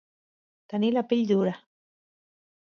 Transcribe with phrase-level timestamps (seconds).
[0.73, 1.53] Tenir la pell dura.